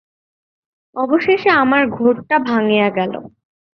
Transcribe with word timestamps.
অবশেষে 0.95 1.49
আমার 1.61 1.83
ঘোরটা 1.89 2.35
ভাঙিয়া 2.39 2.87
গেল। 2.89 3.13